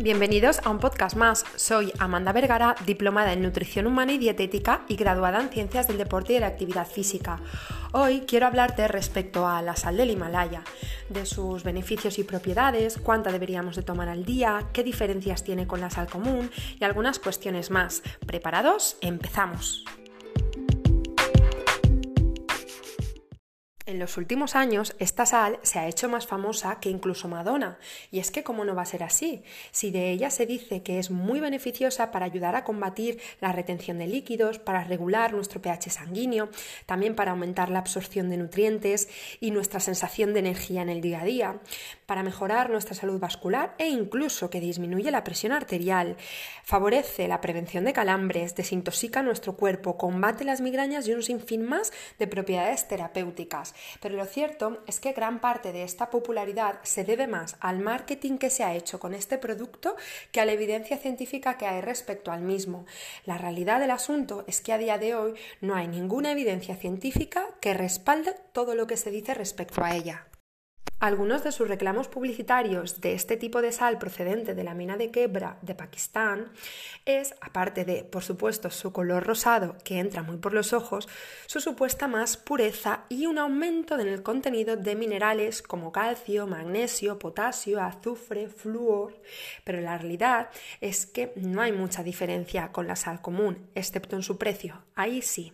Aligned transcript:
Bienvenidos 0.00 0.60
a 0.62 0.70
un 0.70 0.78
podcast 0.78 1.16
más. 1.16 1.44
Soy 1.56 1.92
Amanda 1.98 2.30
Vergara, 2.30 2.76
diplomada 2.86 3.32
en 3.32 3.42
nutrición 3.42 3.88
humana 3.88 4.12
y 4.12 4.18
dietética 4.18 4.82
y 4.86 4.94
graduada 4.94 5.40
en 5.40 5.48
ciencias 5.48 5.88
del 5.88 5.98
deporte 5.98 6.32
y 6.32 6.34
de 6.36 6.40
la 6.40 6.46
actividad 6.46 6.86
física. 6.86 7.40
Hoy 7.90 8.20
quiero 8.20 8.46
hablarte 8.46 8.86
respecto 8.86 9.48
a 9.48 9.60
la 9.60 9.74
sal 9.74 9.96
del 9.96 10.12
Himalaya, 10.12 10.62
de 11.08 11.26
sus 11.26 11.64
beneficios 11.64 12.20
y 12.20 12.22
propiedades, 12.22 12.96
cuánta 13.02 13.32
deberíamos 13.32 13.74
de 13.74 13.82
tomar 13.82 14.08
al 14.08 14.24
día, 14.24 14.68
qué 14.72 14.84
diferencias 14.84 15.42
tiene 15.42 15.66
con 15.66 15.80
la 15.80 15.90
sal 15.90 16.06
común 16.06 16.48
y 16.78 16.84
algunas 16.84 17.18
cuestiones 17.18 17.72
más. 17.72 18.04
¿Preparados? 18.24 18.98
Empezamos. 19.00 19.84
En 23.88 23.98
los 23.98 24.18
últimos 24.18 24.54
años, 24.54 24.94
esta 24.98 25.24
sal 25.24 25.58
se 25.62 25.78
ha 25.78 25.88
hecho 25.88 26.10
más 26.10 26.26
famosa 26.26 26.78
que 26.78 26.90
incluso 26.90 27.26
Madonna. 27.26 27.78
Y 28.10 28.18
es 28.18 28.30
que, 28.30 28.44
¿cómo 28.44 28.66
no 28.66 28.74
va 28.74 28.82
a 28.82 28.84
ser 28.84 29.02
así? 29.02 29.42
Si 29.70 29.90
de 29.90 30.10
ella 30.10 30.28
se 30.28 30.44
dice 30.44 30.82
que 30.82 30.98
es 30.98 31.10
muy 31.10 31.40
beneficiosa 31.40 32.10
para 32.10 32.26
ayudar 32.26 32.54
a 32.54 32.64
combatir 32.64 33.18
la 33.40 33.50
retención 33.50 33.96
de 33.96 34.06
líquidos, 34.06 34.58
para 34.58 34.84
regular 34.84 35.32
nuestro 35.32 35.62
pH 35.62 35.88
sanguíneo, 35.88 36.50
también 36.84 37.14
para 37.14 37.30
aumentar 37.30 37.70
la 37.70 37.78
absorción 37.78 38.28
de 38.28 38.36
nutrientes 38.36 39.08
y 39.40 39.52
nuestra 39.52 39.80
sensación 39.80 40.34
de 40.34 40.40
energía 40.40 40.82
en 40.82 40.90
el 40.90 41.00
día 41.00 41.22
a 41.22 41.24
día, 41.24 41.58
para 42.04 42.22
mejorar 42.22 42.68
nuestra 42.68 42.94
salud 42.94 43.18
vascular 43.18 43.74
e 43.78 43.88
incluso 43.88 44.50
que 44.50 44.60
disminuye 44.60 45.10
la 45.10 45.24
presión 45.24 45.52
arterial, 45.52 46.18
favorece 46.62 47.26
la 47.26 47.40
prevención 47.40 47.86
de 47.86 47.94
calambres, 47.94 48.54
desintoxica 48.54 49.22
nuestro 49.22 49.56
cuerpo, 49.56 49.96
combate 49.96 50.44
las 50.44 50.60
migrañas 50.60 51.08
y 51.08 51.14
un 51.14 51.22
sinfín 51.22 51.62
más 51.62 51.90
de 52.18 52.26
propiedades 52.26 52.86
terapéuticas. 52.86 53.74
Pero 54.00 54.16
lo 54.16 54.24
cierto 54.26 54.82
es 54.86 55.00
que 55.00 55.12
gran 55.12 55.40
parte 55.40 55.72
de 55.72 55.82
esta 55.82 56.10
popularidad 56.10 56.80
se 56.82 57.04
debe 57.04 57.26
más 57.26 57.56
al 57.60 57.80
marketing 57.80 58.38
que 58.38 58.50
se 58.50 58.64
ha 58.64 58.74
hecho 58.74 59.00
con 59.00 59.14
este 59.14 59.38
producto 59.38 59.96
que 60.32 60.40
a 60.40 60.44
la 60.44 60.52
evidencia 60.52 60.98
científica 60.98 61.58
que 61.58 61.66
hay 61.66 61.80
respecto 61.80 62.30
al 62.30 62.42
mismo. 62.42 62.86
La 63.24 63.38
realidad 63.38 63.80
del 63.80 63.90
asunto 63.90 64.44
es 64.46 64.60
que 64.60 64.72
a 64.72 64.78
día 64.78 64.98
de 64.98 65.14
hoy 65.14 65.34
no 65.60 65.74
hay 65.74 65.88
ninguna 65.88 66.32
evidencia 66.32 66.76
científica 66.76 67.46
que 67.60 67.74
respalde 67.74 68.34
todo 68.52 68.74
lo 68.74 68.86
que 68.86 68.96
se 68.96 69.10
dice 69.10 69.34
respecto 69.34 69.82
a 69.82 69.94
ella. 69.94 70.27
Algunos 71.00 71.44
de 71.44 71.52
sus 71.52 71.68
reclamos 71.68 72.08
publicitarios 72.08 73.00
de 73.00 73.12
este 73.12 73.36
tipo 73.36 73.62
de 73.62 73.70
sal 73.70 73.98
procedente 73.98 74.56
de 74.56 74.64
la 74.64 74.74
mina 74.74 74.96
de 74.96 75.12
Quebra 75.12 75.56
de 75.62 75.76
Pakistán 75.76 76.50
es, 77.04 77.36
aparte 77.40 77.84
de, 77.84 78.02
por 78.02 78.24
supuesto, 78.24 78.68
su 78.68 78.92
color 78.92 79.24
rosado 79.24 79.76
que 79.84 80.00
entra 80.00 80.24
muy 80.24 80.38
por 80.38 80.52
los 80.52 80.72
ojos, 80.72 81.08
su 81.46 81.60
supuesta 81.60 82.08
más 82.08 82.36
pureza 82.36 83.04
y 83.08 83.26
un 83.26 83.38
aumento 83.38 83.96
en 83.96 84.08
el 84.08 84.24
contenido 84.24 84.76
de 84.76 84.96
minerales 84.96 85.62
como 85.62 85.92
calcio, 85.92 86.48
magnesio, 86.48 87.16
potasio, 87.16 87.80
azufre, 87.80 88.48
flúor. 88.48 89.22
Pero 89.62 89.80
la 89.80 89.98
realidad 89.98 90.50
es 90.80 91.06
que 91.06 91.32
no 91.36 91.62
hay 91.62 91.70
mucha 91.70 92.02
diferencia 92.02 92.72
con 92.72 92.88
la 92.88 92.96
sal 92.96 93.20
común, 93.20 93.68
excepto 93.76 94.16
en 94.16 94.24
su 94.24 94.36
precio. 94.36 94.82
Ahí 94.96 95.22
sí. 95.22 95.52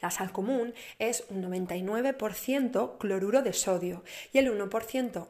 La 0.00 0.10
sal 0.10 0.32
común 0.32 0.72
es 0.98 1.24
un 1.28 1.42
99% 1.42 2.96
cloruro 2.98 3.42
de 3.42 3.52
sodio 3.52 4.04
y 4.32 4.38
el 4.38 4.50
1% 4.50 4.85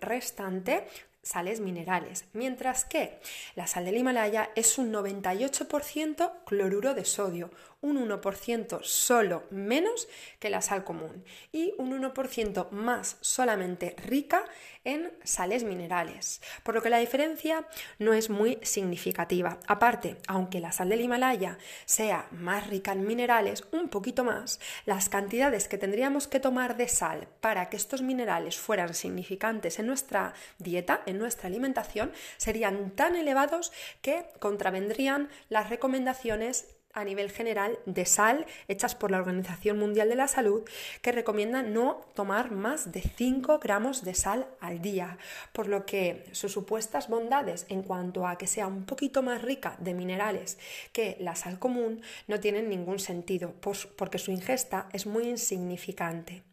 restante 0.00 0.86
sales 1.22 1.60
minerales, 1.60 2.24
mientras 2.32 2.84
que 2.84 3.20
la 3.54 3.66
sal 3.66 3.84
del 3.84 3.96
Himalaya 3.96 4.50
es 4.54 4.78
un 4.78 4.92
98% 4.92 6.44
cloruro 6.44 6.94
de 6.94 7.04
sodio, 7.04 7.50
un 7.82 8.08
1% 8.08 8.82
solo 8.82 9.44
menos 9.50 10.08
que 10.38 10.50
la 10.50 10.60
sal 10.60 10.84
común 10.84 11.24
y 11.50 11.72
un 11.78 11.98
1% 11.98 12.70
más 12.70 13.16
solamente 13.20 13.96
rica 14.04 14.44
en 14.84 15.12
sales 15.24 15.64
minerales, 15.64 16.40
por 16.62 16.74
lo 16.74 16.82
que 16.82 16.90
la 16.90 16.98
diferencia 16.98 17.66
no 17.98 18.12
es 18.14 18.30
muy 18.30 18.58
significativa. 18.62 19.58
Aparte, 19.66 20.16
aunque 20.26 20.60
la 20.60 20.72
sal 20.72 20.88
del 20.88 21.02
Himalaya 21.02 21.58
sea 21.84 22.26
más 22.30 22.66
rica 22.66 22.92
en 22.92 23.06
minerales, 23.06 23.64
un 23.72 23.88
poquito 23.88 24.24
más, 24.24 24.60
las 24.86 25.08
cantidades 25.08 25.68
que 25.68 25.78
tendríamos 25.78 26.28
que 26.28 26.40
tomar 26.40 26.76
de 26.76 26.88
sal 26.88 27.28
para 27.40 27.68
que 27.68 27.76
estos 27.76 28.02
minerales 28.02 28.58
fueran 28.58 28.94
significantes 28.94 29.78
en 29.78 29.86
nuestra 29.86 30.34
dieta, 30.58 31.02
en 31.10 31.18
nuestra 31.18 31.48
alimentación, 31.48 32.12
serían 32.36 32.90
tan 32.92 33.16
elevados 33.16 33.72
que 34.00 34.26
contravendrían 34.38 35.28
las 35.48 35.68
recomendaciones 35.68 36.76
a 36.92 37.04
nivel 37.04 37.30
general 37.30 37.78
de 37.86 38.04
sal 38.04 38.46
hechas 38.68 38.94
por 38.94 39.10
la 39.10 39.18
Organización 39.18 39.78
Mundial 39.78 40.08
de 40.08 40.16
la 40.16 40.28
Salud 40.28 40.62
que 41.02 41.12
recomienda 41.12 41.62
no 41.62 42.00
tomar 42.14 42.50
más 42.50 42.92
de 42.92 43.00
5 43.00 43.58
gramos 43.60 44.02
de 44.04 44.14
sal 44.14 44.48
al 44.60 44.82
día, 44.82 45.18
por 45.52 45.68
lo 45.68 45.86
que 45.86 46.24
sus 46.32 46.52
supuestas 46.52 47.08
bondades 47.08 47.66
en 47.68 47.82
cuanto 47.82 48.26
a 48.26 48.38
que 48.38 48.46
sea 48.46 48.66
un 48.66 48.86
poquito 48.86 49.22
más 49.22 49.42
rica 49.42 49.76
de 49.78 49.94
minerales 49.94 50.58
que 50.92 51.16
la 51.20 51.36
sal 51.36 51.58
común 51.58 52.02
no 52.26 52.40
tienen 52.40 52.68
ningún 52.68 52.98
sentido, 52.98 53.54
porque 53.96 54.18
su 54.18 54.32
ingesta 54.32 54.88
es 54.92 55.06
muy 55.06 55.28
insignificante. 55.28 56.49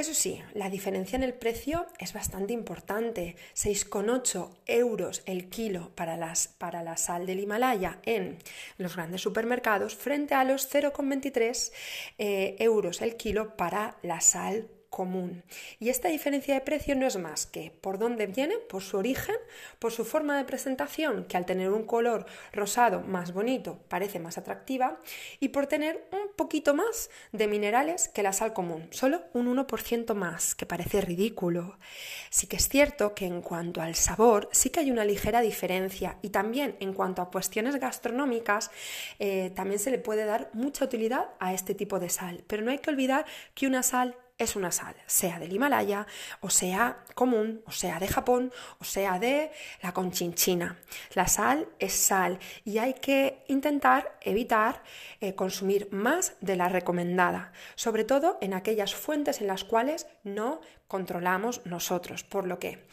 Eso 0.00 0.14
sí, 0.14 0.40
la 0.54 0.70
diferencia 0.70 1.16
en 1.16 1.22
el 1.22 1.34
precio 1.34 1.84
es 1.98 2.14
bastante 2.14 2.54
importante. 2.54 3.36
6,8 3.54 4.48
euros 4.64 5.22
el 5.26 5.50
kilo 5.50 5.90
para, 5.94 6.16
las, 6.16 6.48
para 6.48 6.82
la 6.82 6.96
sal 6.96 7.26
del 7.26 7.40
Himalaya 7.40 7.98
en 8.06 8.38
los 8.78 8.96
grandes 8.96 9.20
supermercados 9.20 9.94
frente 9.94 10.34
a 10.34 10.44
los 10.44 10.72
0,23 10.74 11.72
eh, 12.16 12.56
euros 12.60 13.02
el 13.02 13.18
kilo 13.18 13.58
para 13.58 13.98
la 14.00 14.22
sal 14.22 14.70
común. 14.90 15.44
Y 15.78 15.88
esta 15.88 16.08
diferencia 16.08 16.54
de 16.54 16.60
precio 16.60 16.94
no 16.96 17.06
es 17.06 17.16
más 17.16 17.46
que 17.46 17.72
por 17.80 17.98
dónde 17.98 18.26
viene, 18.26 18.58
por 18.58 18.82
su 18.82 18.98
origen, 18.98 19.36
por 19.78 19.92
su 19.92 20.04
forma 20.04 20.36
de 20.36 20.44
presentación, 20.44 21.24
que 21.24 21.36
al 21.36 21.46
tener 21.46 21.70
un 21.70 21.84
color 21.84 22.26
rosado 22.52 23.00
más 23.00 23.32
bonito 23.32 23.78
parece 23.88 24.18
más 24.18 24.36
atractiva, 24.36 25.00
y 25.38 25.48
por 25.48 25.66
tener 25.66 26.06
un 26.12 26.34
poquito 26.36 26.74
más 26.74 27.08
de 27.32 27.46
minerales 27.46 28.08
que 28.08 28.22
la 28.22 28.32
sal 28.32 28.52
común, 28.52 28.88
solo 28.90 29.22
un 29.32 29.46
1% 29.46 30.14
más, 30.14 30.54
que 30.54 30.66
parece 30.66 31.00
ridículo. 31.00 31.78
Sí 32.28 32.48
que 32.48 32.56
es 32.56 32.68
cierto 32.68 33.14
que 33.14 33.26
en 33.26 33.42
cuanto 33.42 33.80
al 33.80 33.94
sabor, 33.94 34.48
sí 34.52 34.70
que 34.70 34.80
hay 34.80 34.90
una 34.90 35.04
ligera 35.04 35.40
diferencia, 35.40 36.18
y 36.20 36.30
también 36.30 36.76
en 36.80 36.92
cuanto 36.92 37.22
a 37.22 37.30
cuestiones 37.30 37.76
gastronómicas, 37.76 38.70
eh, 39.20 39.52
también 39.54 39.78
se 39.78 39.92
le 39.92 39.98
puede 39.98 40.24
dar 40.24 40.50
mucha 40.52 40.84
utilidad 40.84 41.28
a 41.38 41.54
este 41.54 41.74
tipo 41.74 42.00
de 42.00 42.08
sal, 42.08 42.42
pero 42.48 42.62
no 42.62 42.72
hay 42.72 42.78
que 42.78 42.90
olvidar 42.90 43.24
que 43.54 43.68
una 43.68 43.84
sal 43.84 44.16
es 44.40 44.56
una 44.56 44.72
sal, 44.72 44.94
sea 45.06 45.38
del 45.38 45.52
Himalaya, 45.52 46.06
o 46.40 46.50
sea 46.50 47.04
común, 47.14 47.62
o 47.66 47.72
sea 47.72 47.98
de 47.98 48.08
Japón, 48.08 48.52
o 48.78 48.84
sea 48.84 49.18
de 49.18 49.52
la 49.82 49.92
conchinchina. 49.92 50.78
La 51.14 51.28
sal 51.28 51.68
es 51.78 51.92
sal 51.92 52.38
y 52.64 52.78
hay 52.78 52.94
que 52.94 53.44
intentar 53.48 54.18
evitar 54.22 54.82
eh, 55.20 55.34
consumir 55.34 55.88
más 55.92 56.34
de 56.40 56.56
la 56.56 56.68
recomendada, 56.68 57.52
sobre 57.74 58.04
todo 58.04 58.38
en 58.40 58.54
aquellas 58.54 58.94
fuentes 58.94 59.40
en 59.40 59.46
las 59.46 59.64
cuales 59.64 60.06
no 60.24 60.60
controlamos 60.88 61.64
nosotros. 61.66 62.24
Por 62.24 62.46
lo 62.46 62.58
que, 62.58 62.84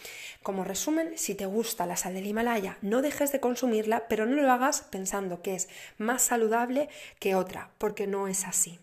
como 0.44 0.64
resumen, 0.64 1.18
si 1.18 1.34
te 1.34 1.46
gusta 1.46 1.86
la 1.86 1.98
sal 1.98 2.14
del 2.14 2.28
Himalaya, 2.28 2.78
no 2.82 3.02
dejes 3.02 3.32
de 3.32 3.40
consumirla, 3.40 4.08
pero 4.08 4.26
no 4.26 4.42
lo 4.42 4.52
hagas 4.52 4.82
pensando 4.82 5.42
que 5.42 5.56
es 5.56 5.70
más 5.98 6.22
saludable 6.22 6.90
que 7.20 7.36
otra, 7.36 7.72
porque 7.80 8.06
no 8.06 8.28
es 8.28 8.46
así. 8.46 8.80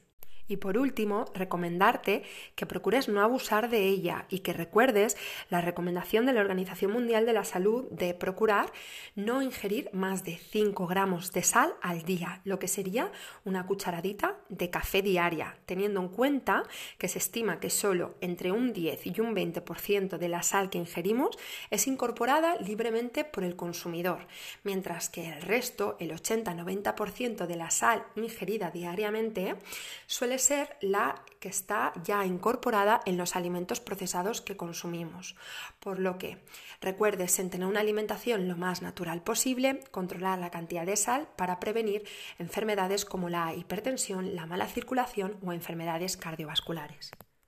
Y 0.47 0.59
por 0.59 0.77
último, 0.77 1.25
recomendarte 1.34 2.22
que 2.55 2.66
procures 2.66 3.09
no 3.09 3.22
abusar 3.22 3.71
de 3.71 3.88
ella 3.88 4.27
y 4.28 4.41
que 4.41 4.53
recuerdes 4.53 5.16
la 5.49 5.62
recomendación 5.62 6.27
de 6.27 6.34
la 6.34 6.41
Organización 6.41 6.93
Mundial 6.93 7.25
de 7.25 7.32
la 7.32 7.44
Salud 7.44 7.88
de 7.91 8.12
procurar 8.12 8.71
no 9.15 9.41
ingerir 9.41 9.88
más 9.93 10.22
de 10.25 10.37
5 10.37 10.87
gramos 10.87 11.33
de 11.33 11.43
sal 11.43 11.75
al 11.81 12.03
día, 12.03 12.43
lo 12.44 12.59
que 12.59 12.69
sería 12.69 13.10
una 13.44 13.66
cucharadita 13.66 14.37
de 14.50 14.69
café 14.69 15.00
diaria, 15.00 15.56
teniendo 15.65 16.00
en 16.00 16.09
cuenta 16.09 16.65
que 16.99 17.09
se 17.09 17.19
estima 17.19 17.59
que 17.59 17.71
solo 17.71 18.16
entre 18.21 18.53
un 18.53 18.72
10 18.72 19.06
y 19.06 19.21
un 19.21 19.34
20% 19.34 20.19
de 20.19 20.28
la 20.28 20.43
sal 20.43 20.69
que 20.69 20.78
ingerimos 20.78 21.39
es 21.71 21.86
incorporada 21.86 22.57
libremente 22.57 23.24
por 23.24 23.45
el 23.45 23.57
consumidor, 23.57 24.27
mientras 24.63 25.09
que 25.09 25.28
el 25.28 25.41
resto, 25.41 25.97
el 26.01 26.10
80-90% 26.10 27.47
de 27.47 27.57
la 27.57 27.71
sal 27.71 28.04
ingerida 28.16 28.71
diariamente, 28.71 29.57
ser 30.39 30.77
la 30.81 31.22
que 31.41 31.48
está 31.48 31.92
ya 32.03 32.25
incorporada 32.25 33.01
en 33.04 33.16
los 33.16 33.36
alimentos 33.36 33.81
procesados 33.81 34.41
que 34.41 34.57
consumimos. 34.57 35.36
Por 35.81 35.98
lo 35.98 36.19
que 36.19 36.39
recuerdes 36.81 37.39
en 37.39 37.51
tener 37.51 37.66
una 37.66 37.81
alimentación 37.81 38.48
lo 38.48 38.57
más 38.57 38.83
natural 38.83 39.22
posible, 39.22 39.81
controlar 39.91 40.39
la 40.39 40.51
cantidad 40.51 40.86
de 40.86 40.97
sal 40.97 41.28
para 41.36 41.60
prevenir 41.60 42.04
enfermedades 42.39 43.04
como 43.04 43.28
la 43.28 43.54
hipertensión, 43.54 44.34
la 44.34 44.47
mala 44.47 44.66
circulación 44.69 45.36
o 45.45 45.53
enfermedades 45.53 46.16
cardiovasculares. 46.16 47.10